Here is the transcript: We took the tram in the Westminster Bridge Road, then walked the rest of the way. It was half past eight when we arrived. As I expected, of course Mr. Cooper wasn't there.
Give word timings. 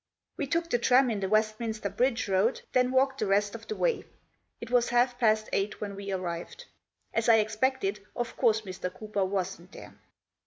We 0.35 0.47
took 0.47 0.71
the 0.71 0.79
tram 0.79 1.11
in 1.11 1.19
the 1.19 1.29
Westminster 1.29 1.87
Bridge 1.87 2.27
Road, 2.27 2.61
then 2.73 2.89
walked 2.89 3.19
the 3.19 3.27
rest 3.27 3.53
of 3.53 3.67
the 3.67 3.75
way. 3.75 4.03
It 4.59 4.71
was 4.71 4.89
half 4.89 5.19
past 5.19 5.47
eight 5.53 5.79
when 5.79 5.95
we 5.95 6.11
arrived. 6.11 6.65
As 7.13 7.29
I 7.29 7.35
expected, 7.35 8.03
of 8.15 8.35
course 8.35 8.61
Mr. 8.61 8.91
Cooper 8.91 9.23
wasn't 9.25 9.73
there. 9.73 9.93